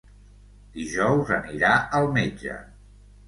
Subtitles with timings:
[0.77, 2.57] Dijous anirà al metge.